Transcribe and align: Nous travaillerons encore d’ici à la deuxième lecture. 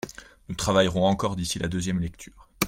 Nous 0.49 0.55
travaillerons 0.55 1.05
encore 1.05 1.35
d’ici 1.35 1.59
à 1.59 1.61
la 1.61 1.67
deuxième 1.67 1.99
lecture. 1.99 2.49